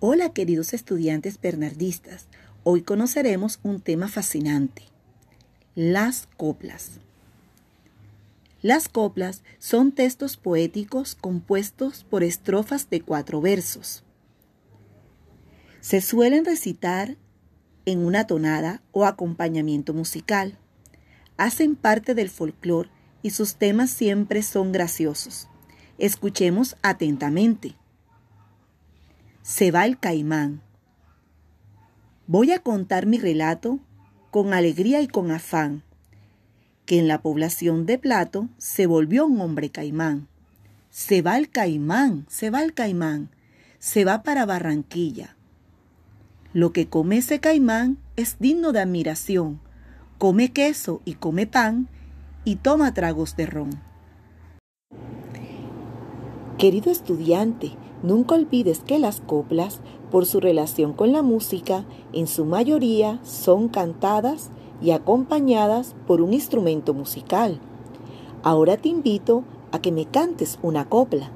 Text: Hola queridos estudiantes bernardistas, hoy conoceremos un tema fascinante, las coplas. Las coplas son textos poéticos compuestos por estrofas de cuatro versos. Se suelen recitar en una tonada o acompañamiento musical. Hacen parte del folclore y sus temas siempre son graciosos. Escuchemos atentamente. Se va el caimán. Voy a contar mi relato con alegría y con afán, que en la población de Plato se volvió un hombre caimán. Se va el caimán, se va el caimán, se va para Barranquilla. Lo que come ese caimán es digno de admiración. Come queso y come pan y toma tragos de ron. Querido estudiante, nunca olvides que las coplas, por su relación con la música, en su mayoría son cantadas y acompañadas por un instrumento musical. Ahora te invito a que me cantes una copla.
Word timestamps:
Hola 0.00 0.32
queridos 0.32 0.74
estudiantes 0.74 1.40
bernardistas, 1.40 2.28
hoy 2.62 2.82
conoceremos 2.82 3.58
un 3.64 3.80
tema 3.80 4.06
fascinante, 4.06 4.82
las 5.74 6.28
coplas. 6.36 7.00
Las 8.62 8.88
coplas 8.88 9.42
son 9.58 9.90
textos 9.90 10.36
poéticos 10.36 11.16
compuestos 11.16 12.06
por 12.08 12.22
estrofas 12.22 12.88
de 12.90 13.00
cuatro 13.00 13.40
versos. 13.40 14.04
Se 15.80 16.00
suelen 16.00 16.44
recitar 16.44 17.16
en 17.84 17.98
una 17.98 18.24
tonada 18.24 18.82
o 18.92 19.04
acompañamiento 19.04 19.94
musical. 19.94 20.58
Hacen 21.38 21.74
parte 21.74 22.14
del 22.14 22.30
folclore 22.30 22.90
y 23.20 23.30
sus 23.30 23.56
temas 23.56 23.90
siempre 23.90 24.44
son 24.44 24.70
graciosos. 24.70 25.48
Escuchemos 25.98 26.76
atentamente. 26.82 27.74
Se 29.48 29.70
va 29.70 29.86
el 29.86 29.98
caimán. 29.98 30.60
Voy 32.26 32.52
a 32.52 32.58
contar 32.58 33.06
mi 33.06 33.16
relato 33.16 33.80
con 34.30 34.52
alegría 34.52 35.00
y 35.00 35.08
con 35.08 35.30
afán, 35.30 35.84
que 36.84 36.98
en 36.98 37.08
la 37.08 37.22
población 37.22 37.86
de 37.86 37.96
Plato 37.96 38.50
se 38.58 38.86
volvió 38.86 39.24
un 39.24 39.40
hombre 39.40 39.70
caimán. 39.70 40.28
Se 40.90 41.22
va 41.22 41.38
el 41.38 41.48
caimán, 41.48 42.26
se 42.28 42.50
va 42.50 42.62
el 42.62 42.74
caimán, 42.74 43.30
se 43.78 44.04
va 44.04 44.22
para 44.22 44.44
Barranquilla. 44.44 45.34
Lo 46.52 46.74
que 46.74 46.90
come 46.90 47.16
ese 47.16 47.40
caimán 47.40 47.96
es 48.16 48.36
digno 48.38 48.72
de 48.72 48.80
admiración. 48.80 49.62
Come 50.18 50.52
queso 50.52 51.00
y 51.06 51.14
come 51.14 51.46
pan 51.46 51.88
y 52.44 52.56
toma 52.56 52.92
tragos 52.92 53.34
de 53.34 53.46
ron. 53.46 53.87
Querido 56.58 56.90
estudiante, 56.90 57.70
nunca 58.02 58.34
olvides 58.34 58.80
que 58.80 58.98
las 58.98 59.20
coplas, 59.20 59.78
por 60.10 60.26
su 60.26 60.40
relación 60.40 60.92
con 60.92 61.12
la 61.12 61.22
música, 61.22 61.84
en 62.12 62.26
su 62.26 62.44
mayoría 62.44 63.20
son 63.22 63.68
cantadas 63.68 64.50
y 64.82 64.90
acompañadas 64.90 65.94
por 66.08 66.20
un 66.20 66.32
instrumento 66.32 66.94
musical. 66.94 67.60
Ahora 68.42 68.76
te 68.76 68.88
invito 68.88 69.44
a 69.70 69.78
que 69.78 69.92
me 69.92 70.06
cantes 70.06 70.58
una 70.60 70.88
copla. 70.88 71.30